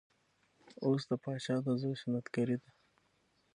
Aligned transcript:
اوس 0.85 1.01
د 1.09 1.11
پاچا 1.23 1.55
د 1.65 1.67
زوی 1.81 1.95
سنت 2.01 2.25
ګري 2.35 2.57
ده. 2.61 2.69